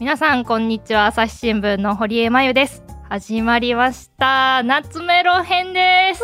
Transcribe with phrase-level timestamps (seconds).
[0.00, 1.04] 皆さんこんにちは。
[1.04, 2.82] 朝日新聞の堀江真由です。
[3.10, 4.62] 始まりました。
[4.62, 6.22] 夏メロ編です。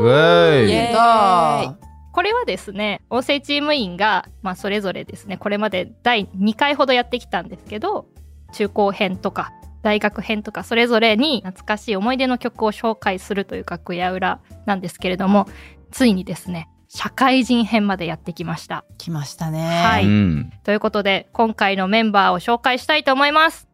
[0.00, 0.92] ウェイイエーイ。
[0.92, 1.78] だ
[2.12, 8.04] これはですね音声チーム員が、まあ、それぞれですねこれまで第2回ほどやってきたんですけど
[8.52, 15.48] 中高編とか大学編とかそれぞれに懐かしい思い出の曲を紹介するという楽屋裏なんですけれども
[15.92, 19.82] ついにですね社会人編までやってきました来ましたね。
[19.84, 20.52] はいうん。
[20.64, 23.68] ということで今回のメンバーを紹介したいと思います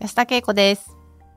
[0.00, 0.90] 安田恵子です。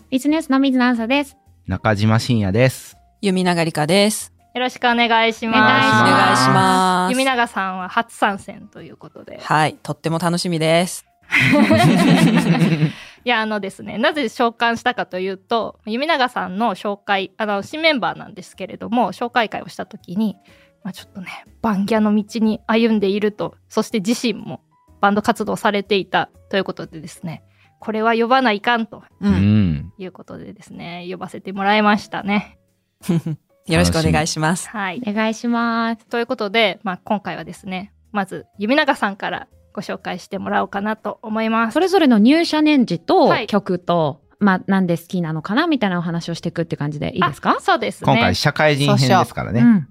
[0.09, 1.37] ビジネスの水野さです。
[1.67, 2.97] 中島信也です。
[3.21, 4.33] 弓永理香です。
[4.53, 7.11] よろしくお願いしますお願いしますお願いします。
[7.11, 11.05] 弓永さんは初参戦ということではい、とっても楽しみです。
[13.27, 20.37] いやあのですねなぜ召喚したかというと弓永さんの紹介あの新メンバーなんですけれども紹介会をした時に、
[20.81, 24.61] まあ、ちょっとねバンギャの道に歩んでいるとそして自身も
[25.01, 27.43] バンド活動されていたということでですね
[27.81, 29.27] これは呼ばないかんとう。
[29.27, 29.33] うん
[29.73, 29.93] ん。
[29.97, 32.59] いうことでですね呼ばせてもらいましたね。
[33.67, 34.69] よろしくお願いします。
[34.69, 36.05] はいお願いします。
[36.05, 41.79] ということで、まあ、今回はですねまず弓永さんからご紹介してもらおうかなと思いますそ。
[41.79, 47.57] れぞれの入社年次とはい曲と、まあ、なんで好きなのかなみたいなお話をしていくって感じでいいですか？
[47.59, 48.11] あそうですね。
[48.11, 49.61] 今回社会人編ですからね。
[49.61, 49.87] うん。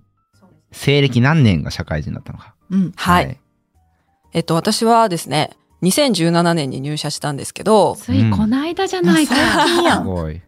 [0.72, 2.56] 西暦何年が社会人だったのか。
[2.70, 2.92] うん。
[2.96, 3.38] はい。
[4.32, 5.50] えっと、私はですね、
[5.84, 9.34] 2017年に入社したんですけど、ついこないだじゃないか。
[9.98, 10.42] すごい。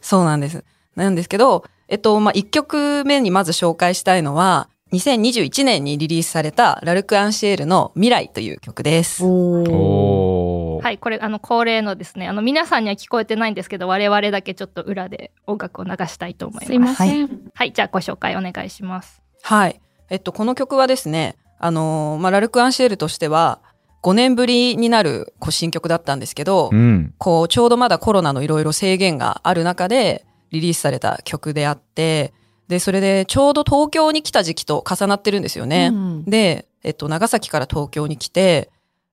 [0.00, 0.64] そうなんです。
[0.94, 9.22] なんですけど、えっと、まあ、1曲目にまず紹介したいのは、2021年にリリースされたラルク・アンシエールの未来という曲です。
[9.22, 16.66] はい、これあの恒例のですねあの皆さんには聞こえてないんですけど我々だけちょっと裏で音楽を流したいと思います。
[16.66, 17.50] すいません。
[17.54, 19.22] はい、じゃあご紹介お願いします。
[19.42, 19.80] はい。
[20.10, 23.60] えっと、この曲はですね、あのーまあ、ラルク・アンシエルとしては、
[24.02, 27.14] 5年ぶりになるこう新曲だったんですけど、うん。
[27.18, 32.32] こう、ちょうどまだコロナのいろいろ制限がある中でリリースされた曲であって、
[32.68, 35.90] で、それでちょうど東京に来た時期と重なってるんですよね。
[35.92, 38.70] うんで、えっと、長崎から東京に来て、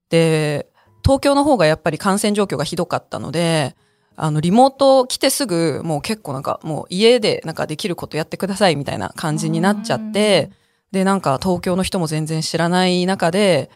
[0.10, 0.68] で、
[1.04, 3.76] 東京の方がやっぱり感染状況がひどかったので、
[4.18, 10.52] あの、リモート来てすぐ、もう結構なんか、もう家でなんかできることやってくださいみたいな感じになっちゃって、
[10.92, 13.70] で、なんか東京の人も全然知らない中で、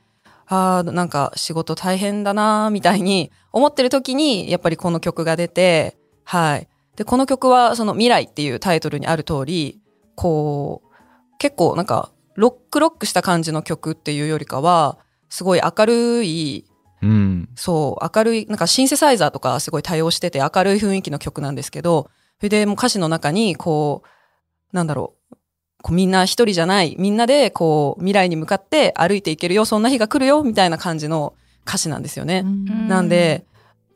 [0.47, 6.67] ああ、なんか仕事大変だなみたいに思ってる時に、やっぱりこの曲が出て、はい。
[6.99, 9.79] で、この曲はその未来っていうタイトルにある通り、
[10.15, 14.97] こう、結構なんか、ロックロックした感じの曲っていうよりかは、
[15.29, 16.65] すごい明るい、
[17.01, 17.47] うん。
[17.55, 22.09] そう、明るい、なんかシンセサイザーとかすごい多用してて明るい雰囲気の曲なんですけど、
[22.39, 25.35] それでもう歌詞の中に、こう、なんだろう、
[25.81, 31.33] こうみんな一人じゃない、みんなでこう未来に向かって歩いていけるよ、そんな日が来るよ、みたいな感じの
[31.65, 32.41] 歌詞なんですよね。
[32.41, 33.45] んなんで、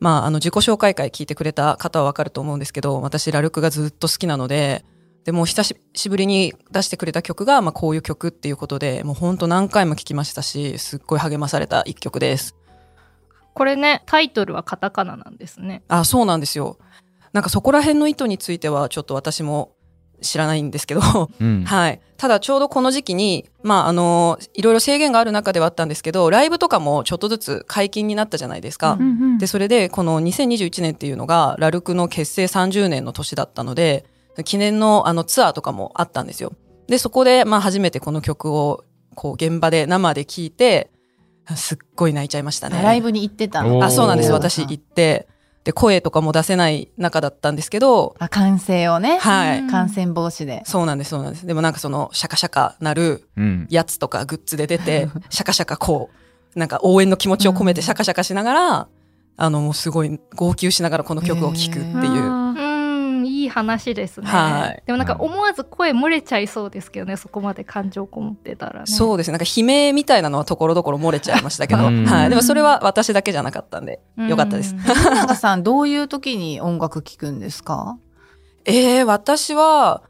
[0.04, 4.84] まあ、あの、自己紹介会聞いてくれた方はわかると思うんですけど、私、ラルクがずっと好きなので、
[5.24, 12.54] でもう久しぶりに出してくれた曲が、まあ、こういう曲っていうことで、もう本当何回も聴きましたし、すっごい励まされた一曲です。
[13.54, 15.82] これねタイトルはカタカナなんですね。
[15.88, 16.76] あ、そうなんですよ。
[17.32, 19.73] なんかそこら辺の意図については、ちょっと私も
[20.24, 21.00] 知らないんですけど、
[21.40, 21.64] うん。
[21.66, 22.00] はい。
[22.16, 28.96] ただちょうどこの時期に、まあ、あの、いろいろ制限がある中ではあったんですけど、ライブとかもちょっとずつ解禁になったじゃないですか。
[28.98, 34.04] うんうんで、それで、この2021年っていうのが、ラルクの結成30年の年だったので、
[34.44, 36.52] 記念のあのツアーとかもあったんですよ。
[36.88, 40.90] で、そこで、まあ初めてこの曲を、こう、現場で生で聴いて、
[41.56, 42.80] すっごい泣いちゃいましたね。
[42.82, 44.32] ライブに行ってたあ、そうなんです。
[44.32, 45.28] 私行って、
[45.64, 49.18] で、声とかも出せない中だったんですけど、あ、感染をね。
[49.18, 49.66] はい。
[49.66, 50.62] 感染防止で。
[50.66, 51.46] そうなんです、そうなんです。
[51.46, 53.66] でもなんかその、シャカシャカなるうん。
[53.70, 56.10] やつとかグッズで出て、 シャカシャカこ
[56.54, 58.88] う、なんか応援の気持ちを込めてシャカシャカしながら、
[59.36, 62.43] あの、もうすごい号泣しながらこの曲を聴くっていう。
[63.54, 64.26] 話ですね。
[64.26, 68.86] はいでもなんか思わず声漏れちゃいそうですけどねそこまで感情こもってたらね。
[68.86, 69.32] そうですね。
[69.32, 72.30] なんか悲鳴みたいなのはところどころ漏れちゃいましたけど、 うんはい。
[72.30, 74.74] でもそれは私だけじゃなかったんで、うんよかったです。
[74.74, 77.96] 長さん、どういう時に音楽聴くんですか？
[78.64, 80.02] えー、私は、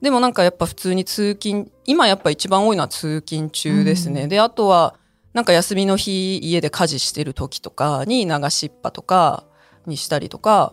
[0.00, 4.22] でもなんかやっぱ普通に通勤、今やっぱ一番多いのは通勤中ですね。
[4.22, 4.94] うんで、あとは、
[5.34, 9.44] なんか休みの日家で家事してる時とかに流しっぱとか
[9.86, 10.72] にしたりとか、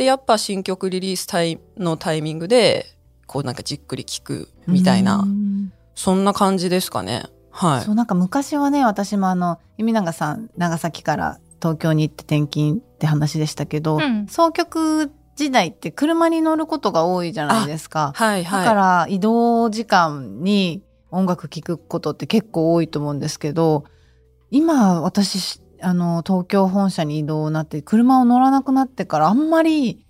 [0.00, 2.86] で、やっぱ新曲リリースタイのタイミングで、
[3.26, 7.24] こうなんかじっくり聴くみたいな、うんそんな感じですかね。
[7.50, 7.92] はいそ。
[7.92, 18.12] う、なんか昔はね、私もあの、弓永さん、長崎から東京に行って転勤って話でしたけど、うん総局時代って車に乗ることが多いじゃないですか。
[18.16, 18.64] はいはい。
[18.64, 23.84] だから移動時間に音楽聴くことって結構多いと思うんですけど、
[24.50, 30.06] 今私しあの、東京本社に移動になって、車を乗らなくなってから、あんまり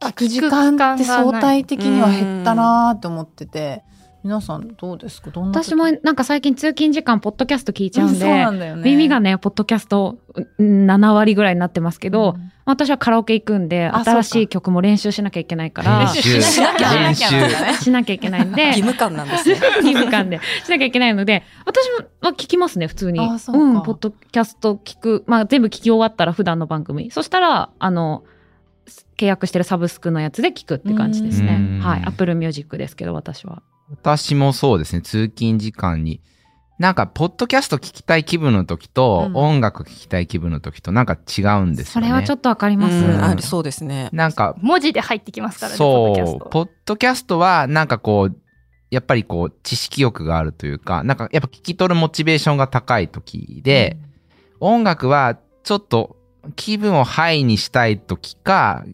[0.00, 3.82] 聞く時間って相対的には減ったなーって思ってて、
[4.24, 5.30] 皆さんどうですか？
[5.30, 5.70] どんな時？
[5.70, 8.74] 私もなんか最近通勤時間、ポッドキャスト聞いちゃうんで、なんね。
[8.76, 10.18] 耳がね、ポッドキャスト
[10.58, 19.54] うん7割ぐらいになってますけど、うん私はカラオケ行くんで、あ新しい曲も練習しなきゃいけないから、練習しなきゃいけないんで義、務感なんですね。
[19.76, 23.20] 義務感でしなきゃいけないので、私もまあ聞きますね、普通に。
[23.20, 27.10] うかん、ポッドキャスト聞く、まあ全部聞き終わったら普段の番組。
[27.10, 28.24] そしたら、あの、
[29.16, 31.80] 契約してるサブスクのやつで聞くって感じですねうん。
[31.80, 32.02] はい。
[32.04, 33.62] Apple Music ですけど、私は。
[33.90, 36.20] 私もそうですね、通勤時間に。
[36.78, 42.06] なんか、ポッドキャスト聞きたい気分の時と、うん音楽聞きたい気分の時と、なんか違うんですよね。
[42.06, 42.94] それはちょっとわかります。
[42.94, 44.10] うんありそうですね。
[44.12, 46.48] なんか、文字で入ってきますからね、ポッドキャスそう、ト。
[46.50, 48.36] ポッドキャストは、なんかこう、
[48.90, 53.98] やっぱりこう、知識欲があるというか、なんかやっぱ聞き取るモチベーションが高い時で、
[54.60, 56.16] 音楽はちょっと
[56.56, 58.84] 気分をハイにしたい時か、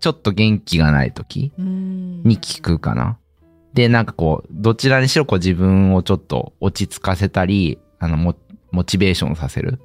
[0.00, 3.18] ちょっと元気がない時うんに聞くかな。
[3.76, 8.34] で、なんかこう、どちらにしろこう自分をちょっと落ち着かせたり、あの、モ
[8.72, 9.80] モチベーションさせる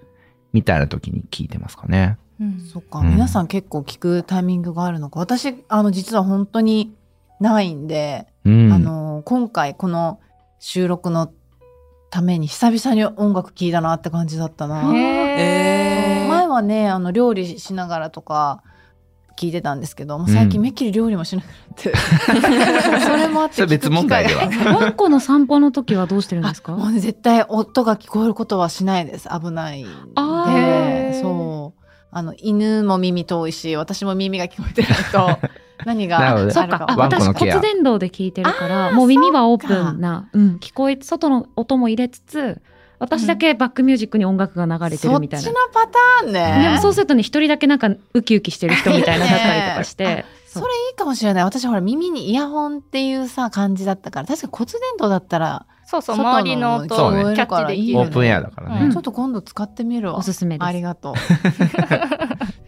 [0.53, 2.17] みたいな時に聞いてますかね。
[2.39, 5.19] うんそっか、うん皆さん結構聞くタイミングがあるのか。
[5.19, 6.95] 私、あの、実は本当に
[7.41, 8.71] ないんで、うん。
[8.71, 10.21] あの、今回この
[10.59, 11.29] 収録の
[12.09, 14.89] ために久々に音楽聴いたなって感じだったな。
[14.95, 18.63] えー前はね、あの、料理しながらとか
[19.37, 20.63] 聞いてたんですけど、もう最近うん。
[20.63, 21.93] めっきり料理もしなくなって、
[23.05, 24.49] それもあって別問題では。
[24.79, 26.73] ワンコの散歩の時はどうしてるんですか？
[26.73, 29.29] もうね、絶対音が聞こえることはしないです。
[29.29, 31.21] 危ないで。
[31.21, 31.81] そう。
[32.11, 35.39] あの、犬も耳遠いし、私も耳が聞こえてないと、
[35.85, 36.85] 何がそうか。
[36.97, 42.61] 私骨伝導で聞いてるから、もう耳はオープンな、うん、聞こえ、外の音も入れつつ、
[43.01, 45.43] 私だけバックミュージックに音楽が流れてるみたいな。
[45.43, 46.63] そっちのパターンね。
[46.63, 50.23] でもそうするとね、一人だけなんかウキウキしてる人みたいなだったりとかして。
[50.45, 51.43] それいいかもしれない。
[51.43, 57.99] 私ほら耳にイヤホンっていうさ、感じだったから、確かに骨伝導だったら、そうそう、周りの音キャッチできる。
[57.99, 58.85] オープンエアだからね。
[58.85, 60.17] うんちょっと今度使ってみるわ。
[60.17, 60.67] おすすめです。
[60.67, 61.15] ありがと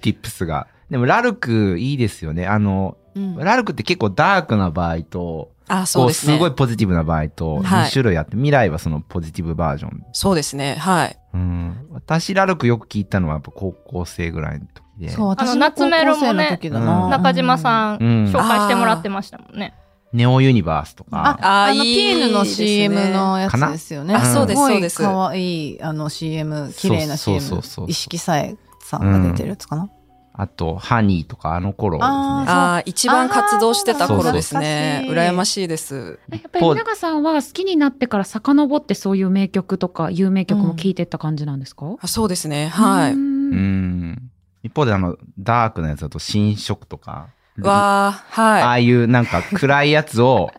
[0.01, 0.67] tips が。
[0.89, 2.47] でも、ラルクいいですよね。
[2.47, 3.19] あの、う。
[3.19, 6.33] うんラルクって結構ダークな場合と、あ、そうこうですね。
[6.33, 10.03] すごいポジティブな場合とはい2種類あって、未来はそのポジティブバージョン。
[10.11, 10.75] そうですね。
[10.75, 11.17] はい。
[11.33, 11.87] うん。
[11.91, 15.09] 私、ラルクよく聞いたのはやっぱ高校生ぐらいの時で。
[15.09, 17.03] そう、私あのの高校夏メロもね生の時だな。
[17.05, 19.73] うん中島さん、うん紹介してもらってましたもんね。
[20.13, 24.13] ネオユニバースとあか。、あの、あいいピーヌの CM のやつですよね。
[24.13, 27.89] あそうですそうです可愛い、あの CM、綺麗なそう CM そうそうそう。
[27.89, 29.89] 意識さえさんが出てるやつかな。
[30.35, 32.09] あと、ハニーとかあの頃ですね。
[32.09, 35.05] あああ、一番活動してた頃ですね。
[35.07, 36.19] 羨ましいです。
[36.31, 42.69] やっぱり長さんは好きになってから遡ってそういう名曲とか有名曲も聴いてった感じなんですか、あそうですね。
[42.69, 43.13] はい。
[43.13, 44.31] ううんん。
[44.63, 47.27] 一方であの、ダークなやつだと、新色とか。
[47.61, 50.49] わあ、あはあいうなんか暗いやつを、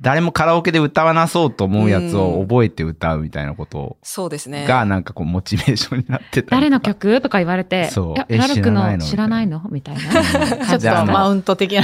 [0.00, 4.06] 誰もカラオケで歌わなそうと思うやつを覚えて歌うみたいなことい。
[4.06, 4.66] そうですね。
[4.66, 6.50] が、なんかこう、モチベーションになってた。
[6.54, 7.20] 誰の曲？
[7.20, 9.70] とか言われて、そうラルクの知知らないいらなのの？
[9.70, 10.00] みたいな。
[10.78, 11.82] ちょっとマウント的な。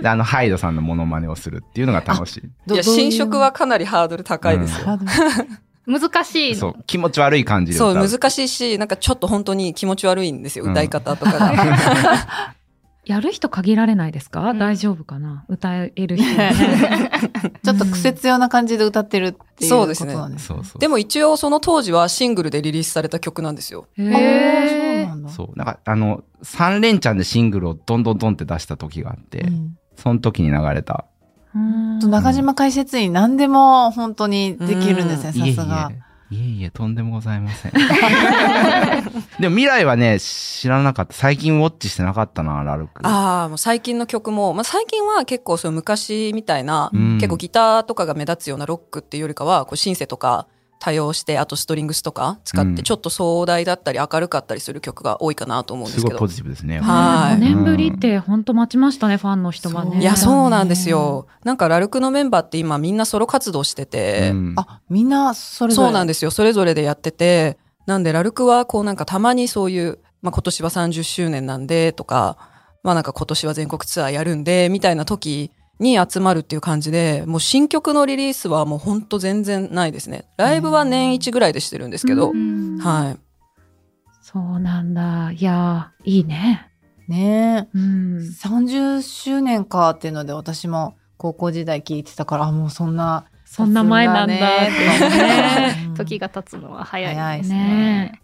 [0.00, 2.36] で、あの、ハイドさんのモノマネをするっていうのが楽し
[2.68, 2.72] い。
[2.72, 4.98] いや、新色はかなりハードル高いですよ。
[5.86, 6.56] 難しいの。
[6.58, 8.08] そう、気持ち悪い感じで歌そう、う。
[8.08, 12.54] 難しいし、なんかちょっと本当に気持ち悪いんですよ、うん歌い方とかが。
[13.04, 15.44] やる人限られないですか、うん大丈夫かな？
[15.48, 16.52] 歌える人、ね。
[17.64, 20.78] ちょっと癖強な感じで歌ってるっていうことそうですねなんですそうそう。
[20.78, 23.86] でも一応その当時はシングルでリリースされた曲なんですよ。
[23.98, 25.28] へあーそうーなんだ。
[25.30, 25.58] そう。
[25.58, 31.04] なんか、あの、3連チャンでシングルをどんどんどんって出した時があって、うんその時に流れた。
[31.54, 35.90] うんと中島解説員何でも本当にできるんですね、さすが。
[35.90, 37.72] え、いえいえ、とんでもございません。
[39.38, 41.12] でも未来はね、知らなかった。
[41.12, 43.06] 最近ウォッチしてなかったな、ラルク。
[43.06, 50.46] ああ、もう最近の曲も、まあ最近は結構そう昔みたいな、うん結構ギターとかが目立つようなロックっていうよりかは、こうシンセとか
[50.82, 56.32] 多用して、あとストリングスとか使っうんて、ちょっと壮大だったり明るかったりする曲が多いかなと思うんですすけどごいポ。
[56.32, 56.80] ジティブですね。
[56.80, 60.00] はい5年ぶりって本当待ちましたね、ファンの人はね。
[60.00, 61.28] いや、そうそうなんですよ。
[61.44, 65.86] なんかラルクのメンバーって今みんなソロ活動してて、うんあ、みんなそれぞれ。
[65.86, 66.32] そうなんですよ。
[66.32, 72.36] それぞれでやってて、なんでラルクはこうなんかたまにそういう、まあ今年は30周年なんでとか、
[72.82, 80.24] まあなんか今年は全国ツアーやるんで、みたいな時に集まるっていう感じで、もう新曲のリリースはもうほんと全然ないですね。
[80.36, 83.18] ライブは年一ぐらいでしてるんですけど、うんはい。
[84.22, 85.32] そうなんだ。
[85.32, 86.70] いやー、いいね。
[87.08, 87.78] ねえ。
[87.78, 88.18] うん。
[88.18, 93.26] 30周年かっていうので私も高校時代聞いてたから、あ、もうそんな。
[93.44, 95.76] そんな前なんだっていうね。
[95.88, 97.14] うん時が経つのは早い。
[97.14, 97.58] 早いですね。
[97.58, 98.22] ね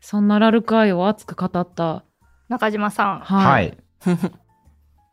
[0.00, 2.04] そんなラルク愛を熱く語った。
[2.48, 3.46] 中島さん、はい。
[3.46, 3.78] はい。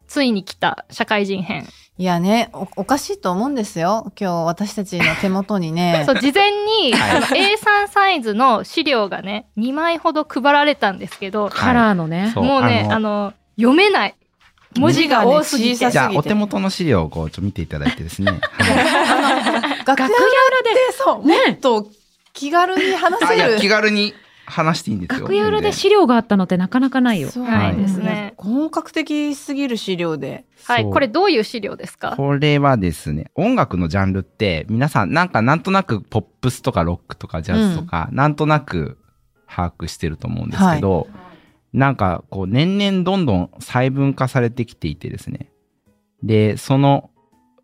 [0.08, 1.68] ついに来た社会人編。
[2.00, 4.12] いやねお、おかしいと思うんですよ。
[4.20, 6.04] 今日私たちの手元にね。
[6.08, 12.32] そう、事前に、 はいあの A3 サイズの資料がね、2枚ほど配られたんですけど、カラーのね。
[12.34, 14.16] そうもうね、あのあの、読めない。
[14.78, 15.86] 文字が多すぎて。
[15.86, 18.32] ねじゃあ、お手元の資料をこう、ちょっと見ていただいてですね。
[18.32, 20.14] はい楽屋で
[20.92, 21.88] そう、ねもっと
[22.34, 23.60] 気軽に話あ、いや、せる。
[23.60, 24.14] 気軽に
[24.50, 25.22] 話していいんですよ。
[25.24, 27.30] 楽屋裏で資料があったのってなかなかないよ。
[27.30, 27.76] そうはい。
[27.76, 28.34] ですね。
[28.38, 30.46] 本格的すぎる資料で。
[30.64, 32.16] はい、これどういう資料ですか？
[32.16, 38.98] これはですね、音楽のジャンルって、皆さん、なんかなんとなくポップスとかロックとかジャズとか、なんとなく
[39.48, 41.08] 把握してると思うんですけど、
[41.74, 45.52] なんかこう、年々どんどん細分化されてきていてですね。
[46.24, 47.10] で、その、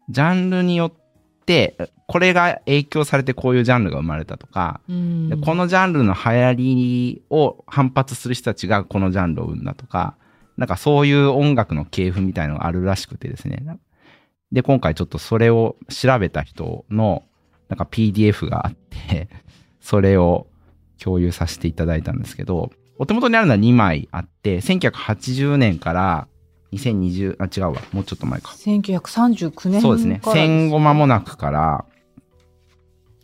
[0.10, 0.94] ジャンルによっ
[1.46, 1.78] て、
[2.14, 10.16] これが影響されてこういうジャンルが生まれたとか、でこのジャンルの流行りを反発する人たちがこのジャンルを生んだとか、
[10.56, 13.66] なんかそういう音楽の系譜みたいのがあるらしくてですね。
[14.52, 17.24] で、今回ちょっとそれを調べた人の
[17.68, 19.28] なんか PDF があって、
[19.82, 20.46] それを
[21.02, 26.28] 共有させていただいたんですけど、お手元にあるのは2枚あって、1980年から
[26.74, 28.50] 2020、あ、違うわ、もうちょっと前か。
[28.52, 30.22] 1939年そうですね。
[30.24, 31.86] 戦後間もなくから、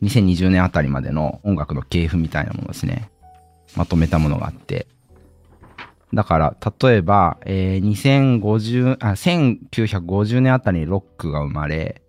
[0.01, 3.10] 2020年あたりまでの音楽の系譜みたいなものですね。
[3.75, 4.88] まとめたものがあって。
[6.13, 12.01] だから、例えば、えー2050あ、1950年あたりにロックが生まれ、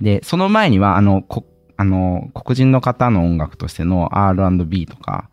[0.00, 1.44] で、その前には、あの、こ
[1.78, 5.28] あの黒人の方の音楽としての R&B とか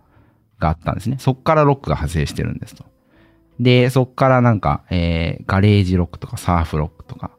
[0.59, 1.15] があったんですね。
[1.19, 2.83] そこからロックが派生してるんですと。
[3.61, 7.31] で、そこからなんか、えーガレージロックとかサーフロックとか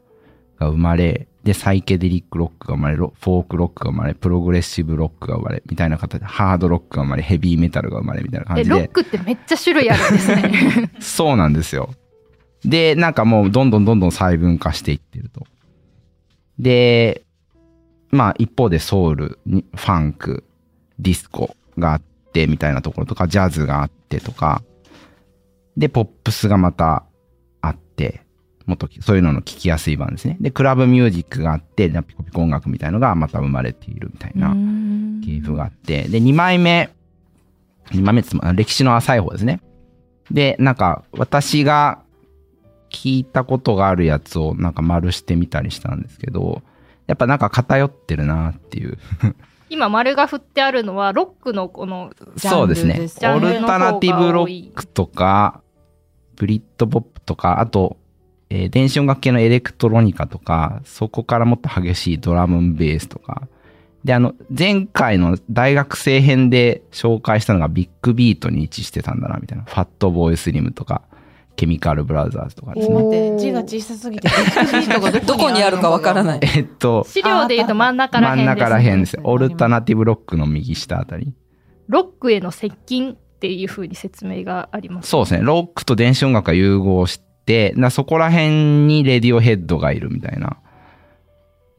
[0.57, 8.75] が生まれ、で、サイケデリックロックが生まれ、ロフォークロックが生まれ、プログレッシブロックが生まれ、みたいな形で、ハードロックが生まれ、ヘビーメタルが生まれ、みたいな感え、じで。
[8.75, 10.91] ロックってめっちゃ種類あるんですね。
[10.99, 11.91] そうなんですよ。
[12.65, 15.45] で、なんかもうどんどんどんどん細分化していってると。
[16.57, 17.23] で、
[18.09, 20.43] まあ一方でソウル、にファンク、
[20.97, 22.01] ディスコがあっ
[22.33, 24.63] てみたいなところとか、ジャズがあってとか、
[25.77, 27.05] で、ポップスがまた
[27.61, 28.24] あって、
[28.65, 30.37] もっとそういうのの聞きやすい版ですね。
[30.39, 34.55] で、クラブミュージックがあって、ピコピコ音楽みたいのがまた生まれているみたいな。
[35.23, 36.89] 系譜があって、で、2枚目、
[37.91, 39.61] 2枚目つま歴史の浅い方ですね。
[40.31, 41.99] で、なんか、私が
[42.89, 46.61] 聞いたことがあるやつをなんか丸してみたりしたんですけど、
[47.07, 48.97] やっぱなんか偏ってるなっていう。
[49.69, 55.61] 今丸が振ってあるのは、ロックのこの、そうですねオルタナティブロックとか、
[56.35, 57.97] ブリッドポップとか、あと、
[58.49, 63.47] えー電子音楽系のエレクトロニカとか、そこからもっと激しいドラムンベースとか。
[64.03, 69.63] で、あの、前回の大学生編で紹介したのがビッグビートに位置してたんだな、みたいな。
[69.63, 71.01] ファットボーイスリムとか、
[71.55, 72.93] ケミカルブラザーズとかですね。
[72.93, 76.39] 待って、字が小さすぎて、ビッグビートがどこにあるかわからない。
[76.43, 78.61] えっと、資料で言うと真ん中ら真ん辺です、ね。
[78.61, 79.17] 中ら辺です。
[79.17, 81.33] ねオルタナティブロックの右下あたり。
[81.87, 85.09] ロックへの接近っていう風に説明があります。
[85.09, 85.41] そうですね。
[85.43, 87.25] ロックと電子音楽が融合して、
[87.75, 88.49] なそこら辺
[88.87, 90.57] にレディオヘッドがいるみたいな。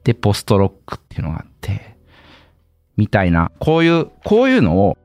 [0.05, 1.97] で、ポストロックっていうのがあって、
[2.97, 3.51] みたいな。
[3.59, 4.97] こういう、こういうのを、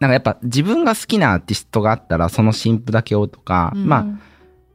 [0.00, 4.06] なんかやっぱ自分が好きなアーティストがあったら、その新譜だけをとか、うんまあ、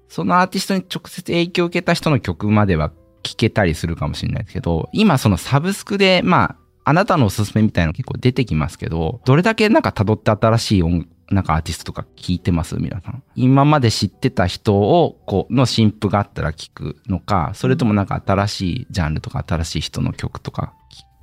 [0.10, 2.92] そのアーティストに直接影響を受けた人の曲までは
[3.24, 12.76] 聴けたりするかもしれないですけど、今そのサブスクで、まあ、あなたのおすすめみたいなの結構出てきますけど、どれだけなんか辿って新しい音なんかアーティストとか聞いてます？
[12.78, 13.24] 皆さん。
[13.36, 20.74] 今まで知ってた人を、こう、の新譜があったら聞くのか、それともなんか新しいジャンルとか新しい人の曲とか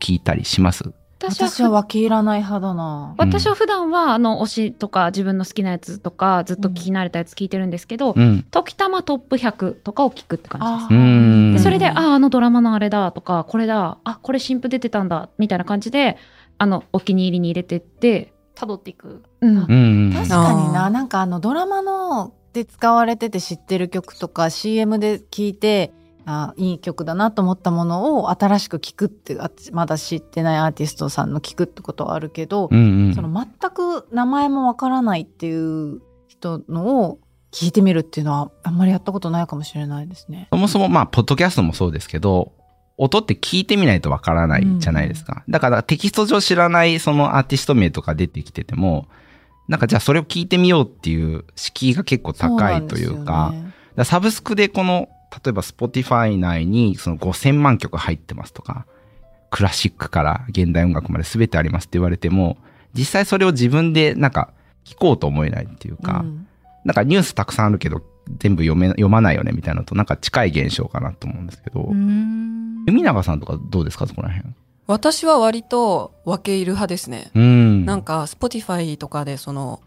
[0.00, 0.92] 聞いたりします？
[1.18, 3.14] 私は私は分け入らない派だな。
[3.16, 8.42] 私は普段はあの推しとか自分の好きなやつとかずっと聞き慣れたやつ聞いてるんですけど、うん。
[8.50, 11.64] 時たまトップ100とかを聞くって感じです。
[11.64, 16.18] でそれで、ああ、あのドラマのあれだとか、これだ、あ、これ新譜出てたんだ、みたいな感じで、
[16.58, 19.22] あの、お気に入りに入れてって、辿っていく。
[19.40, 19.58] うん。
[19.58, 20.12] うん。
[20.12, 25.92] 確かにあな、ーなんかあのドラマので使われてて知ってる曲とか CM で聞いて、
[26.28, 33.14] あいい曲だなと思ったものを新しく聞くってあまだ知ってないアーティストさんの聞くってことはあるけど、うんうん。
[33.14, 37.20] その全く名前もわからないっていう人のを
[37.52, 40.48] 聞いてみるっていうのはあんまりやったことないかもしれないですね。
[40.50, 42.52] そもそもまあ、ポッドキャストもそうですけど、
[42.98, 45.44] 音って聞いてみないとわからないじゃないですか。
[45.48, 49.08] だからテキスト上知らないそのアーティスト名とか出てきてても、
[49.68, 53.64] なんかじゃあそれを聞いてみようっていう敷居が結構高いというか、そうね。
[53.64, 55.08] だからサブスクでこの、
[55.44, 58.86] 例えば Spotify 内にその5000万曲入ってますとか、
[59.50, 62.56] クラシックから現代音楽まで全てありますって言われても、
[62.94, 64.52] 実際それを自分でなんか
[64.84, 66.46] 聞こうと思えないっていうか、うん。
[66.84, 68.02] なんかニュースたくさんあるけど、
[68.38, 74.54] 全部読め、読まないよねみたいなのとなんか近い現象かなと思うんですけど、うーん海永さんとかどうですかそこら辺？
[74.86, 77.32] 私は割と分け入る派ですね。
[77.34, 77.84] うん。
[77.84, 79.80] なんか、Spotify とかでその、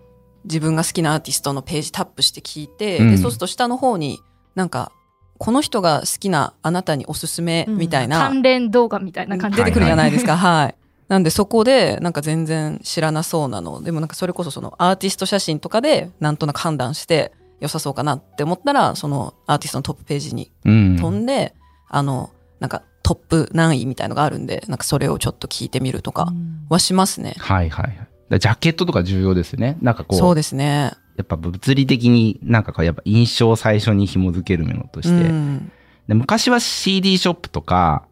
[0.44, 4.20] 自分が好きなアーティストのページタップして聞いて、うんでそうすると下の方に
[4.56, 4.92] なんか、
[5.38, 10.36] この人が好きなあなたにおすすめみたいな、関連動画みたいな感じ出てくるじゃないですか。
[10.36, 10.76] はい。
[11.08, 13.82] なんでそこでなんか全然知らなそうなの。
[13.82, 20.98] でもなんかそれこそそのアーティスト写真とかでなんとなく判断して良さそうかなって思ったら、そのアーティストのトップページにうん。
[20.98, 21.56] 飛んで、
[21.88, 26.32] あの、なんかトップ何位みたいのがあるんで、なんかそれをちょっと聞いてみるとか
[26.70, 27.36] はしますね。
[27.38, 27.96] はいはいはい。
[27.96, 29.78] だからジャケットとか重要ですよね。
[29.82, 30.94] なんかこう、そうですね。
[31.18, 35.72] やっぱ物理的になんかこう、やっぱ印象を最初に紐づけるものとして、うん
[36.08, 38.08] で昔は CD ショップとか、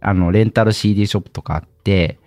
[0.00, 2.18] あの、レンタル CD ショップとかあって、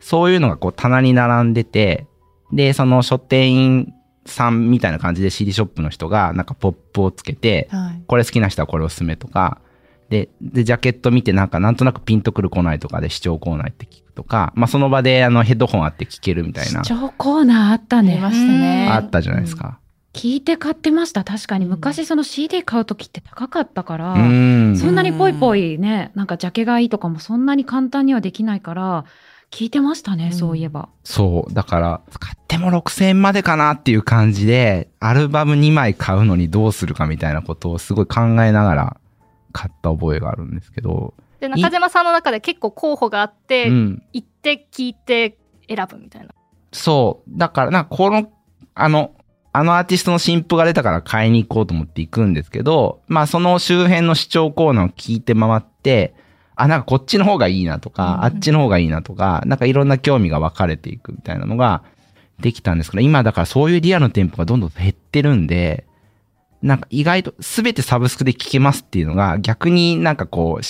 [0.00, 2.06] そういうのがこう棚に並んでて、
[2.52, 3.94] で、その書店員
[4.26, 9.60] さんみたいな感じで CD ショップの人がなんかポップをつけて、はいこれ好きな人はこれおすすめとか、
[10.08, 18.30] で、で、ジャケット見てなんかなんとなくピンとくる来ないとかで視聴コーナー行って聞くとか、まあその場であのヘッドホンあって聞けるみたいな視、聴コーナーあったねありま。
[18.30, 18.88] したね。
[18.90, 19.80] あったじゃないですか。
[20.12, 21.24] 聞いて買ってました。
[21.24, 24.76] 確かに昔その CD 買う時って高かったから、うん。
[24.76, 29.04] そんなにぽいぽいね、なんかジャケがいいとかもそんなに簡単にはできないから、
[29.50, 30.88] 聞いてましたね、うんそういえば。
[31.04, 31.54] そう。
[31.54, 38.96] だから、買っても6000円までかなっていう感じで、アルバム2枚買うのにどうするかみたいなことをすごい考えながら
[39.52, 41.14] 買った覚えがあるんですけど。
[41.40, 44.02] で中島さんの中で結構候補があって、うん。
[44.12, 45.38] 行って聞いて
[45.68, 46.28] 選ぶみたいな
[46.72, 47.30] そう。
[47.38, 48.30] だから、なんかこの、
[48.74, 49.12] あの、
[49.52, 56.14] あのアーティストの新譜が出たから買いに行こうと思って行くんですけど、まあその周辺の視聴コーナーを聞いて回って、
[56.56, 58.24] あ、なんかこっちの方がいいなとか、うん。
[58.24, 61.84] あっちの方がいいなとか、なんかいろんな興味が分かれていくみたいなのが
[62.40, 65.86] できたんですけど、今だからそういうリアルの店舗がどんどん減ってるんで、
[66.62, 70.64] なんか意外と全てサブスクで聞けますっていうのが逆になんかこう、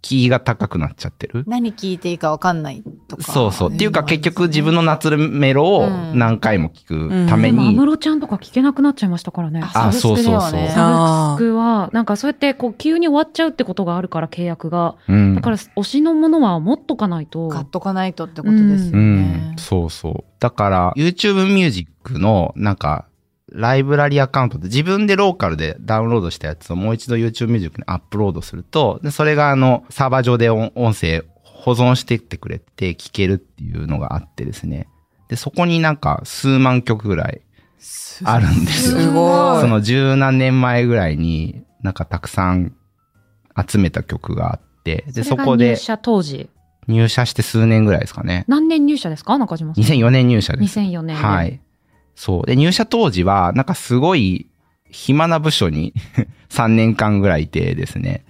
[0.00, 1.44] 敷居が高くなっちゃってる？
[1.46, 3.22] 何聞いていいか分かんないとか。
[3.22, 3.70] そうそう。
[3.72, 9.60] っていうか結局自分の夏メロを何回も聞くためでも、安に、室ちゃんとか聞けなくなっちゃいましたからね。
[9.62, 14.94] あそうそうそうサブスクは、なんかそうやってこう急に終わっちゃうってことがあるから契約が。
[15.08, 17.48] うんだから推しのものは持っとかないと。
[17.48, 20.24] 買っとかないとってことですようねん。、そうそう。
[20.38, 23.06] だから、YouTube Music の、なんか、
[23.50, 34.88] ライブラリアカウントで自分でローカルでダウンロードしたやつをもう一度 YouTube Music にアップロードすると、でそれがあの、サーバー上で音音声保存してってくれて聞けるっていうのがあってですね。
[35.28, 37.42] で、そこになんか数万曲ぐらい
[38.24, 38.98] あるんですよ。
[39.00, 42.74] すごいその十何年前ぐらいになんかたくさん
[43.68, 46.48] 集めた曲があって、で、そこで社当時？
[46.86, 48.46] 入社して数年ぐらいですかね。
[48.48, 49.36] 何年入社ですか？
[49.36, 49.84] 中島さん。
[49.84, 50.80] 2004年入社です。
[50.80, 51.16] 2004年。
[51.16, 51.60] はい。
[52.18, 52.46] そう。
[52.46, 54.50] で、入社当時は、なんかすごい
[54.90, 55.94] 暇な部署に
[56.50, 58.24] 3年間ぐらいいてですね。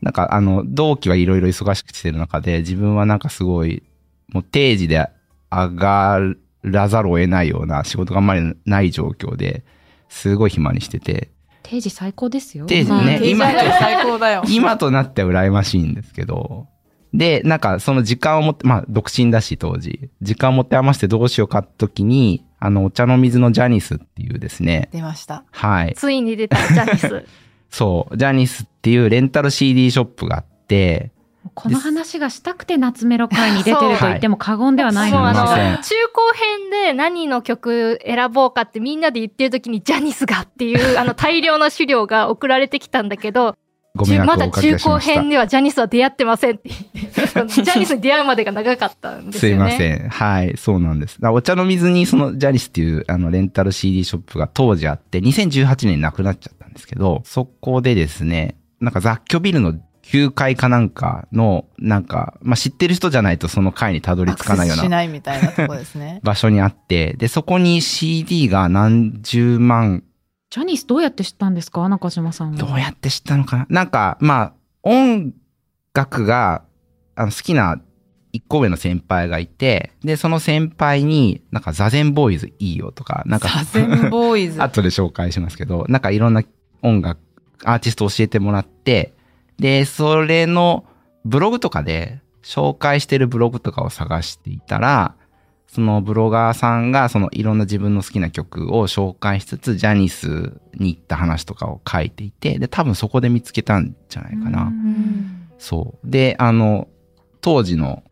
[0.00, 3.82] なんかあの、同期はいろいろ忙しくしてる中で、自分はなんかすごい、
[4.32, 5.06] もう定時で
[5.50, 6.18] 上が
[6.62, 9.64] らざるを得ないような仕事があんまりない状況で、
[10.08, 11.28] すごい暇にしてて、
[11.62, 12.64] 定時最高ですよ。
[12.64, 14.44] 定時ねはい今最高だよ。
[14.48, 16.68] 今となっては羨ましいんですけど、
[17.12, 25.44] で、なんかその時間を持って、まあ独身だし当時、時間を持って余してどうしようかって時に、あの、お茶の水のジャニスっていうですね、出ました。
[25.50, 25.94] はい。
[25.96, 27.24] ついに出たジャニス。
[27.70, 31.10] そう、ジャニスっていうレンタル CD ショップがあって、
[31.54, 43.56] この話がしたくて夏メロ会に出てると言っても過言ではないのもうあのすい中高編で何の曲選ぼうかってみんなで言ってる時にジャニスがっていうあの大量の資料が送られてきたんだけど
[43.96, 44.98] ご迷惑まだをおかけ中高。
[44.98, 49.62] 編ではジャニスは出会ってませんって言ってジャニスに出会うまでが長かったんですすいよね。
[49.64, 50.08] ません。
[50.08, 51.18] はい、そうなんです。
[51.22, 59.74] お茶の水にそのジャニスっていうあのレンタル CD ショップが当時あって、2018年になくなっちゃったんですけど、そこでですね、なんか雑居ビルの
[60.06, 66.20] 9階かなんかの、なんか、まあ、知ってる人じゃないとその階にたどり着かないようなしないみたいなとこですね。
[66.24, 70.04] 場所にあって、で、そこに CD が何十万、
[70.50, 71.88] ジャニスどうやって知ったんですか？
[71.88, 72.56] 中島さんは。
[72.56, 73.66] どうやって知ったのかな？
[73.68, 75.32] なんか、まあ、音
[75.92, 76.62] 楽が
[77.16, 77.80] あの好きな
[78.32, 84.60] 一個上の先輩がいて、で、その先輩に、なんか、ザゼンボーイズいいよとか、なんか、サゼンボーイズ。
[84.62, 86.42] 後で紹介しますけど、なんかいろんな
[86.82, 87.18] 音楽、
[87.64, 89.14] アーティスト教えてもらって、
[89.58, 90.84] で、それの
[91.24, 95.14] ブログとかで紹介してるブログとかを探していたら、
[95.76, 104.62] そのブロガーさんがそのいろんな自分の好きな曲を紹介しつつ、ジャニスに行った話とかを書いていて、で、多分そこで見つけたんじゃないかな。
[104.62, 106.10] うんそう。
[106.10, 106.88] で、あの、
[107.42, 108.02] 当時の、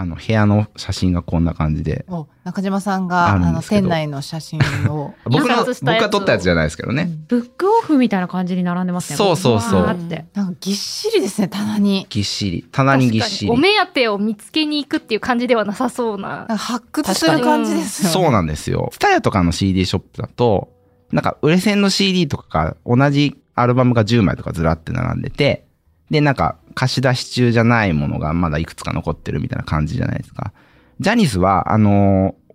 [0.00, 2.04] あの、部屋の写真がこんな感じで。
[2.06, 7.10] お中島さんがああの店内の写真を 僕の、僕が撮ったやつじゃないですけどね。
[7.26, 9.16] ブックオフみたいな感じに並んでますね。
[9.16, 9.82] そうそうそう。
[9.84, 12.64] なんかぎっしりですね棚にぎっしり。
[12.70, 13.50] 棚にぎっしり。
[13.50, 18.90] お目当てを見つけに行くっていう感じではなさそうな発掘する感じですよねそうなんですよ。
[18.92, 20.68] ツタヤとかの CD ショップだと、
[21.10, 25.64] なんか売れ線の CD とかが同じアルバムが10枚とかずらって並んでて、
[26.08, 30.52] で、なんか貸し出し中じゃないものがまだいくつか残ってるみたいな感じじゃないですか。
[31.00, 32.48] ジャニスは、あのー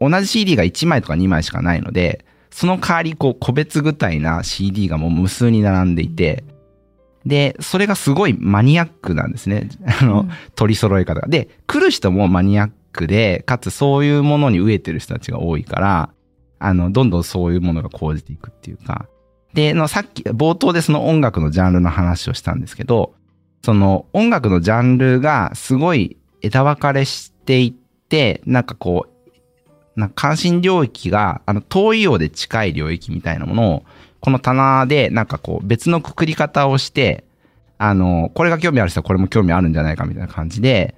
[0.00, 6.44] 同じ CD が1枚とか2枚しかないので、その代わりこう個別具体な CD がもう無数に並んでいて、
[7.26, 9.70] で、それがすごいマニアックなんですね。
[10.00, 11.26] あの、取り揃え方が。
[11.26, 16.10] で、来る人もマニアックで、かつそういうものに飢えてる人たちが多いから、
[16.60, 19.08] あの、どんどんそういうものが講じていくっていうか。
[19.52, 23.14] で、のさっき、冒頭でその音楽のジャンルの話をしたんですけど、
[23.62, 27.72] その音楽のジャンルがすごい枝分かれしていっ
[28.08, 33.84] て、なんかこう、な関心領域が、あの、遠いようで近い領域みたいなものを、
[34.20, 37.24] この棚で、なんかこう、別のくくり方をして、
[37.78, 40.94] あの、これが興味ある人はこれも興味あるんじゃないかみたいな感じで、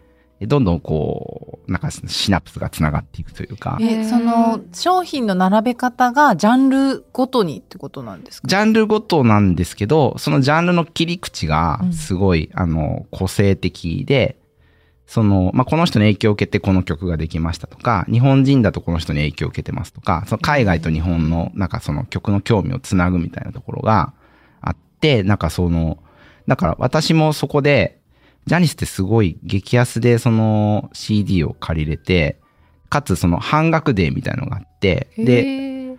[0.47, 8.49] どんどんこう、なんかシナプスがつながっていくというか、えその商品の並べ方がジャンルごとにってことなんですか？
[8.49, 11.93] ジャンルごとなんですけど、そのジャンルの切り口がうん。
[11.93, 14.37] すごい、あの、個性的で、
[15.07, 24.15] その、まあ、この人に影響を受けてこの曲ができましたとか、日本人だとこの人に影響を受けてますとか、その海外と日本の、なんかその曲の興味をつなぐみたいなところが
[24.61, 25.99] あって、なんかその、
[26.47, 28.00] だから私もそこで、
[28.51, 32.41] ジャニスってすごい激安でその CD を借りれて、
[32.89, 35.97] かつその半額デーみたいなのがあって、で、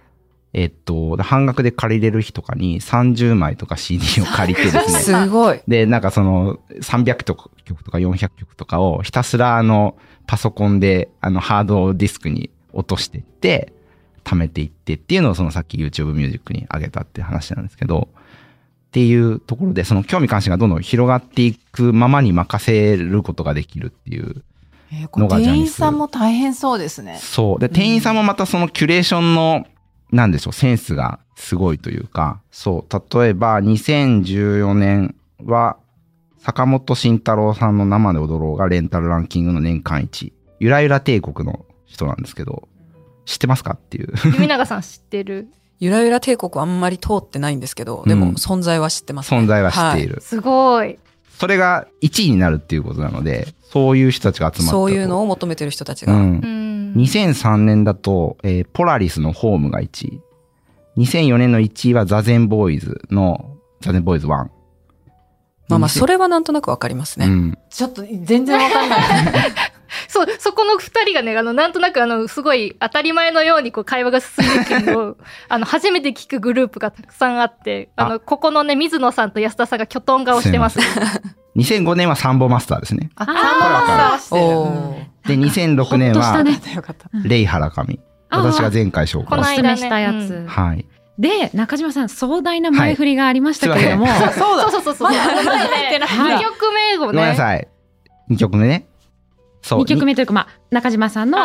[0.52, 5.00] えっと、半額で借りれる日とかに30枚とか CD を借りてですね。
[5.24, 5.62] すごい。
[5.66, 7.50] で、なんかその300曲
[7.86, 9.96] とか400曲とかをひたすらあの
[10.28, 13.72] パソコンであのハードディスクに落としていって、
[14.26, 18.10] 貯めていってっていうのをそのさっき YouTube ミュージックに上げたって話なんですけど、
[18.92, 24.44] っていうところでその興味関心がどんどん広がっていくままに任せることができるっていう。
[24.92, 27.60] えーこれ店員さんも大変そうですねそう。
[27.62, 29.66] で、店員さんもまたそのキュレーションの、
[30.12, 33.20] なんでしょう、センスがすごいというか、そう。
[33.22, 35.78] 例えば、2014年は、
[36.40, 40.34] 坂本慎太郎さんの生で踊ろうがレンタルランキングの年間一。
[40.60, 42.68] ゆらゆら帝国の人なんですけど、
[43.26, 44.14] 知ってますかっていう。
[44.26, 45.48] 弓永さん知ってる？
[45.82, 50.15] ゆらゆら帝国はあんまり通ってないんですけど、でもうん存在は知ってます、ね存在は知っている。
[50.15, 50.22] る。
[50.22, 51.00] すごい
[51.39, 54.78] それが1位になるっていうことなので、そういう人たちが集まったと。
[54.78, 56.13] そういうのを求めてる人たちが。
[56.13, 56.24] うんう。
[56.48, 60.22] ん2003年だと、えーポラリスのホームが1位。
[60.98, 64.30] 2004年の1位はザゼンボーイズのザゼンボーイズ1。
[64.30, 67.26] まあまあ、それはなんとなくわかりますね。
[67.26, 67.58] うん。
[67.72, 69.00] ちょっと全然わかんない
[70.08, 75.18] そうそこの二人がねあのなんとなくあのすごい当たり前のようにこう会話が進んでいくけど
[75.50, 78.08] あの初めて聞くグループがたくさんあってあ。
[78.08, 80.90] のここのね水野さんと安田さんがきょとん顔してます す
[81.56, 83.10] 2005年はサンボマスターですね。
[83.16, 84.42] あサンボしてる。
[84.46, 85.08] おうんー。
[85.28, 86.44] で、2006年は
[87.24, 88.00] レイハラカミ。
[88.30, 90.34] 私が前回紹介し間ねおすすめしたやつ。
[90.34, 90.48] うん。
[90.48, 90.86] はい。
[91.20, 95.12] で、中島さん、壮大な前振りがありましたけれども、そうだそうそうそうそう。
[95.12, 96.10] まだまだ入ってない。
[96.10, 97.68] 2曲目をごめんなねさい。
[98.30, 98.88] 2曲目ね。
[99.62, 99.82] そう。
[99.82, 101.39] 2曲目というか、まあ、中島さんの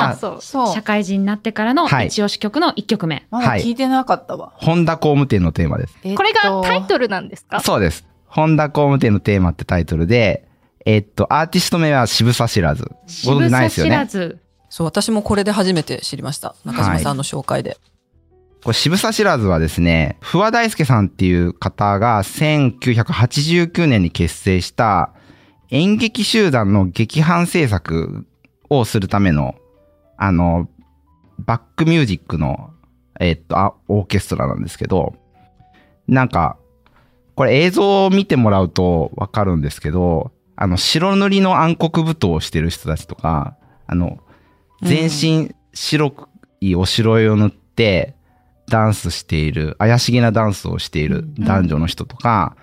[0.72, 3.26] 社会人になってからのはい一押し曲の1曲目。
[3.31, 5.96] まだ聞いてなかったわ、本田工務店のテーマです。
[6.02, 7.61] えっとこれがタイトルなんですか？
[7.61, 8.07] そうです。
[8.26, 10.48] 本田工務店のテーマってタイトルで、
[10.85, 12.85] えっと、アーティスト名は渋沢知らず。
[13.24, 13.92] ご存知ないですよね？
[13.92, 14.38] 知らず。
[14.68, 16.55] そう、私もこれで初めて知りました。
[16.64, 17.79] 中島さんの紹介で。
[18.62, 25.12] これ渋沢知らずはですね、不破大輔さんっていう方が1989年に結成した
[25.70, 28.26] 演劇集団の劇伴制作
[28.70, 29.55] をするための、
[30.16, 30.68] あの、
[31.38, 32.70] バックミュージックの、
[33.18, 35.14] えっと、あオーケストラなんですけど、
[36.07, 36.57] なんか、
[37.35, 44.18] これ映像を見てもらうとわかるんですけど、あの、白塗りの暗黒舞踏をしてる人たちとか、あの、
[44.83, 46.14] 全身白
[46.61, 48.14] いお白絵を塗って、
[48.68, 52.57] ダンスしている、怪しげなダンスをしている男女の人とか、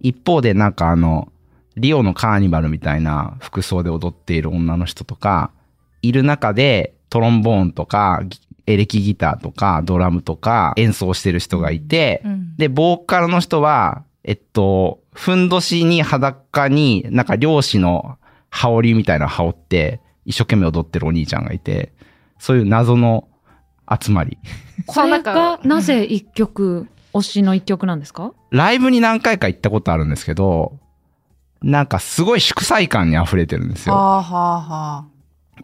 [0.00, 1.32] 一方でなんかあの、
[1.78, 5.50] リオのカーニバルみたいな服装で踊っている女の人とか、
[6.02, 18.18] いる中でトロンボーンとか、ギエレキギターとか、ドラムとか演奏してる人がいて、うんで、ボーカルの人は、えっと、ふんどしに裸に、なんか漁師の
[18.50, 21.92] 羽織みたいなの羽織って、一生懸命踊ってるお兄ちゃんがいて、
[22.38, 23.26] そういう謎の
[23.90, 24.36] 集まり。
[24.86, 28.32] これがなぜ1曲、推しの1曲なんですか？
[28.50, 30.76] ライブに何回か行ったことあるんですけど、
[31.62, 33.94] なんかすごい祝祭感に溢れてるんですよ。
[33.94, 35.04] はあはあは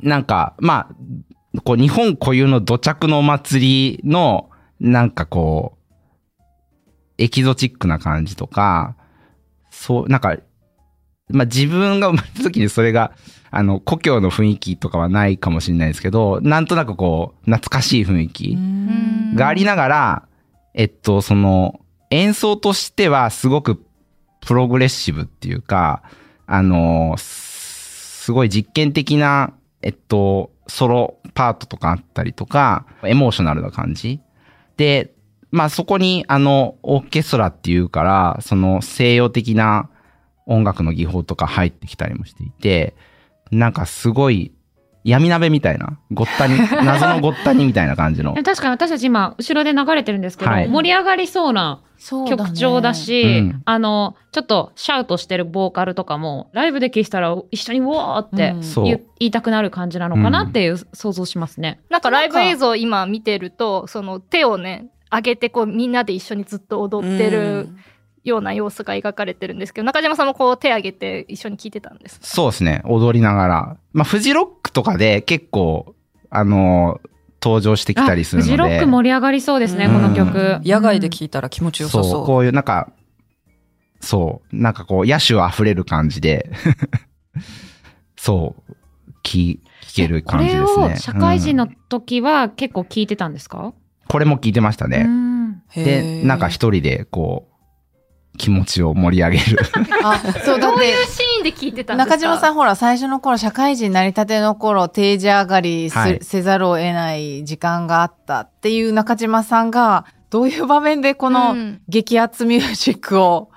[0.03, 6.43] なんか、まあ、こう日本固有の土着のお祭りの、なんかこう、
[7.19, 8.97] エキゾチックな感じとか、
[9.71, 10.37] そう、なんか、
[11.29, 13.13] まあ自分が生まれた時にそれが、
[13.51, 18.31] あの、故郷の雰囲気とかはないかもしれないですけど、なんとなくこう、懐かしい雰囲あ。
[18.33, 20.29] 気うんがありながら、
[20.75, 21.81] えっと、その、
[22.11, 23.85] 演奏としてはすごく
[24.47, 26.03] プログレッシブっていうか、
[26.47, 29.53] あの、すごい実験的な、
[29.83, 34.21] えっと、ソロパートとかあったりとか、エモーショナルな感じ。
[34.77, 35.13] で、
[35.51, 39.89] まあそこにあの、オーケストラっていうから、その西洋的な
[40.47, 42.95] 音楽の技法とか入ってきたりもしていて、
[43.51, 44.53] なんかすごい
[45.05, 48.35] 闇鍋みたいな、ごったに、 謎のごったにみたいな感じの。
[48.37, 48.43] え。
[48.43, 50.69] 確かに私たち今後ろで流れてるんですけど、はい。
[50.69, 51.83] 盛り上がりそうな
[52.29, 53.63] 曲調だしうん。
[53.65, 61.81] あのちょっとシャウトしてるボーカルとかもライブで聴いたら一緒にウォーって言,、言いたくなる感じなのかなっていう想像しますね。
[61.91, 67.69] なんかライブ映像今見てるとその手をね上げてこうみんなで一緒にずっと踊ってる
[68.25, 72.27] ような様子が描かれてるんですけど中島さんもこう手上げて一緒に聴いてたんですか？
[72.27, 72.83] そうですね。
[72.87, 73.77] 踊りながら。
[73.93, 75.95] まあ、フジロックとかで結構、
[76.31, 77.09] あのー
[77.45, 78.51] 登場してきたりするので。
[78.53, 80.61] フジロック盛り上がりそうですね、うんこの曲。
[80.65, 82.05] 野外で聴いたら気持ちよさそう。
[82.05, 82.91] そう、こういうなんか、
[84.01, 86.51] そう、なんかこう、野手あふれる感じで、
[88.17, 88.73] そう、
[89.23, 90.85] 聞、聞けるこ感じれですね。
[90.95, 93.75] を社会人のうん時は結構聴いてたんですか、
[94.09, 95.07] これも聞いてましたうね。
[95.75, 97.54] で、ーなんか一人でこう、
[98.37, 99.59] 気持ちを盛り上げる。
[100.03, 102.17] あ、そうだってどういうシーンで聴いてたんですか？
[102.17, 113.51] 中島さんほら最初の頃社会人になりたての頃定時上がりす、はいせざるを得ない時間があったっていう中島さんがどういう場面でこうのん激アツミュージックを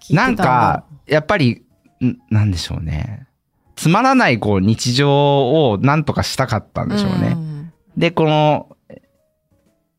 [0.00, 1.64] 聴いてたなんんだか、やっぱり、
[2.00, 3.26] んなんでしょうね。
[3.74, 7.30] つまらないこう日常をなんとかしたかったんでしょうね。
[7.30, 8.76] んで、この、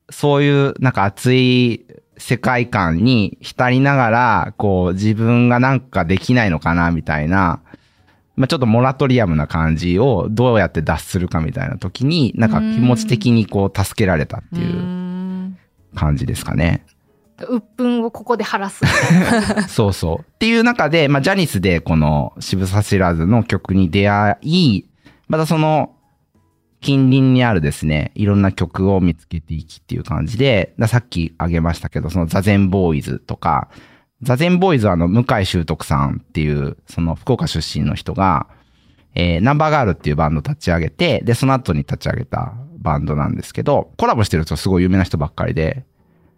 [0.09, 1.86] そういうなんか熱い
[2.17, 7.61] 世界観に浸りながら、こう自分がなんかできないのかなみたいな、
[8.35, 15.57] まあちょっとモラトリアムな感じをどうやって脱するかみたいな時に、なんか気持ち的にこう助けられたっていううん
[15.95, 16.85] 感じですかね。
[17.49, 18.83] 鬱憤をここで晴らす
[19.69, 20.19] そうそう。
[20.19, 24.85] っていう中で、まあ、ジャニスでこの渋沢知らずの曲に出会い、
[25.27, 25.91] またその
[26.81, 33.69] 近隣にあるですね、いろんな曲を見つけていきっていう感じで、ださっき挙げましたけど、そのザゼンボーイズとか、
[34.21, 38.47] ザゼンボーイズはあの、向井修徳さんっていう、その福岡出身の人が、
[39.15, 45.83] えー、ナンバーガールっていうバンド立ち上げて、で、その後に立ち上げたバンドなんですけど、コラボしてる人すごい有名な人ばっかりで、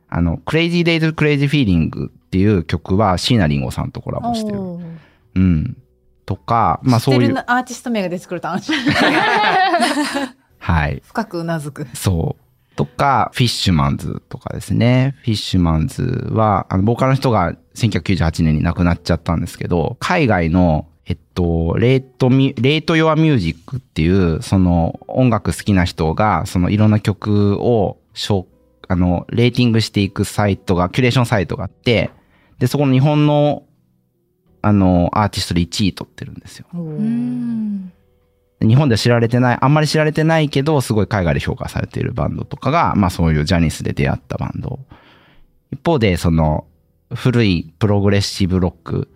[0.09, 4.59] あの、Crazy Days Crazy Feeling っていう曲は椎名林檎さんとコラボしてる。
[5.35, 5.77] うん。
[6.29, 8.75] とか、まあそういうアーティスト名が出てくると安心
[10.59, 11.01] はい。
[11.03, 11.87] 深くうなずく。
[11.95, 12.75] そう。
[12.75, 15.15] とか、フィッシュマンズとかですね。
[15.23, 27.97] フィッシュマンズは、あの、ボーカルの人が1998年に亡くなっちゃったんですけど、海外の、えっと、レートミ、レートヨアミュージックっていう、その音楽好きな人が、そのいろんな曲を、
[28.87, 32.11] あの、レーティングしていくサイトが、キュレーションサイトがあって、
[32.59, 33.63] で、そこの日本の、
[34.61, 36.65] あの、アーティストで1位取ってるんですよ。
[36.73, 37.91] うん
[38.61, 44.79] 日本では知られてない、あんまり知られてないけど、すごい海外で評価されているバンドとかが、まあそういうジャニスで出会ったバンド。
[45.71, 46.67] 一方で、その、
[47.13, 49.09] 古いプログレッシブロック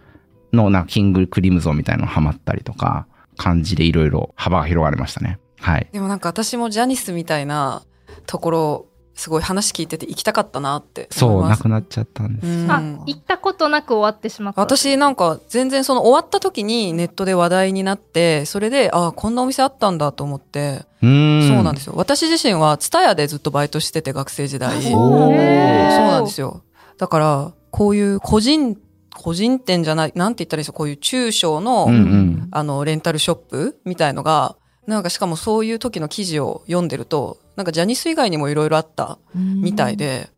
[0.54, 3.06] の、なんかキングクリムゾンみたいなのハマったりとか、
[3.38, 5.40] 感じでいろいろ幅が広がりましたね。
[5.60, 5.88] はい。
[5.92, 7.84] でもなんか私もジャニスみたいな
[8.26, 12.48] ところすごい話聞いてて行きたかったなってそう、なくなっちゃったんです。
[12.48, 12.72] うん。
[12.72, 14.62] あ行ったことなく終わってしまった。
[14.62, 21.48] 私なんか全然その終わった時にネットで話題になってそれであこんなお店あったんだと思ってうーん。
[21.48, 21.94] そうなんですよ。
[21.96, 24.78] 私自身は蔦屋でずっとバイトしてて学生時代。
[24.78, 25.32] あそう。
[25.32, 26.64] なんですよ。
[26.98, 28.78] だからこういう個人
[29.16, 32.48] 個人店じゃないなんて言ったらいいですかこういう中小の、うんうん。
[32.52, 34.56] あのレンタルショップみたいのが
[34.88, 40.30] なんかしかもそういう時の記事を読んでるとなんかジャニス以外にもいろいろあったみたいで、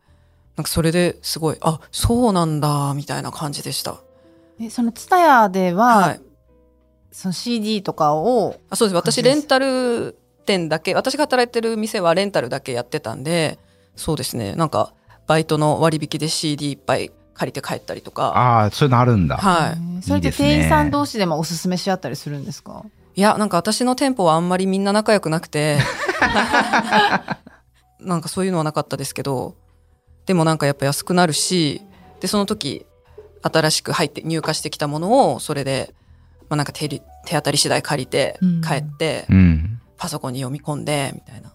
[0.56, 3.96] なんかそれですごいあそうなんだみたいな感じでした。
[4.60, 6.20] えそのツタヤでは、はい。
[7.12, 8.94] その CD とかをあそうです。
[8.94, 13.58] 私レンタル店だけ私が働いてる店はレンタルだけやってたんで
[13.96, 14.54] そうですね。
[14.54, 14.92] なんか
[15.26, 18.26] バイトの割引で CD いっぱい借りて帰ったりとか。
[18.28, 19.36] ああ、そういうのあるんだ。
[19.38, 19.70] はい。
[19.72, 22.84] えーそれで店員さん同士でもおすすめし合ったりするんですか？
[23.14, 25.78] いやなんか私の店舗はあんまりみんな仲良くなくて
[28.00, 29.56] なんかそういうのはなかったですけど
[30.26, 31.82] でもなんかやっぱ安くなるし
[32.20, 32.86] でその時
[33.42, 35.94] 新しく入って入荷してきたものをそれで、
[36.48, 39.80] まあ、なんか手り手当たり次第借りてうん帰って、うん。
[39.98, 41.52] パソコンに読み込んでみたいな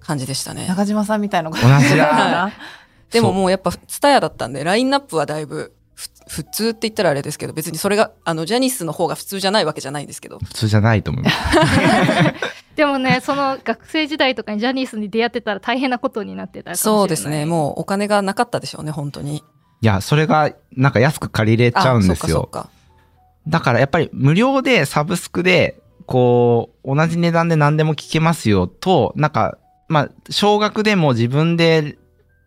[0.00, 0.66] 感じでしたね。
[0.66, 2.50] 中島さんみたいなこと同じだ。
[3.10, 5.75] でももうやっぱツタヤだったんでラインナップはだいぶふ
[6.28, 10.38] 普通って言ったらあれですけど別にそれがあのジャニスの方が普通じゃないわけじゃないんですけど。
[10.38, 11.36] 普通じゃないと思います。
[12.76, 16.98] でもね、その学生時代とかにジャニーズに出会ってたら大変なことになってたかもしれない。
[16.98, 17.46] そうですね。
[17.46, 19.36] もうお金がなかったでしょうね本当に。
[19.36, 19.42] い
[19.86, 22.50] や、それがなんか安く借りれちゃうんですよ。
[23.48, 29.58] だからやっぱり無料でサブスクで、こう、同じ値段で何でも聞けますよと、なんか、
[29.88, 31.96] まあ、少額でも自分で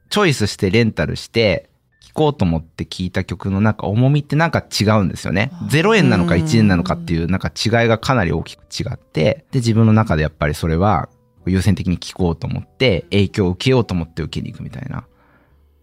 [0.10, 1.69] チョイスしてレンタルして、
[2.10, 5.52] 聞こうと思って聞いた曲のなんか重みってなんか違うんですよね。
[5.68, 11.08] 0円なのか1円なのかっていうなんか違いがかなり大きく違って、で、自分の中でやっぱりそれは
[11.46, 15.06] 優先的に聞こうと思って、影響を受けようと思って受けに行くみたいな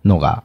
[0.05, 0.43] のが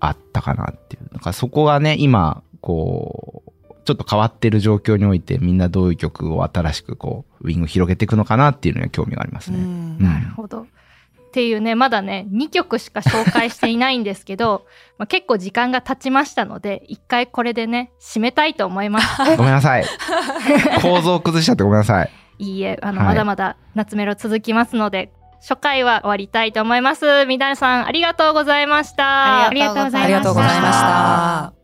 [0.00, 1.08] あったかなっていう。
[1.12, 3.50] なんかそこがね、今、こう、
[3.84, 9.58] ちょっと変わってる状況においてみんなどういう曲を新しくこう、ウィング広げていくのかなっていうのには興味がありますね。
[9.98, 10.66] なるほど。
[11.30, 14.66] っていうね、まだね、2曲しか紹介していないんですけど、
[14.98, 19.18] まあ、結構時間が経ちましたので、一回これでね、締めたいと思います。
[19.38, 19.84] ごめんなさい。
[20.82, 22.10] 構造崩しちゃってごめんなさい。
[22.38, 27.24] いいえ、あの、はいまだまだ夏メロ続きますので、初回は終わりたいと思います。
[27.26, 29.46] みだらさん、ありがとうございました。
[29.46, 31.60] ありがとうございましたありがとうございました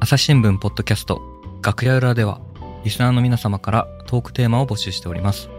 [0.00, 1.20] 朝日新聞ポッドキャスト
[1.62, 2.40] 楽屋裏では
[2.84, 5.50] リスナーの皆様からトークテーマを募集しております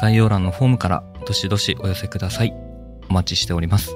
[0.00, 2.54] 概要欄のフォームからどしどしお寄せください。
[3.10, 3.94] お待ちしております。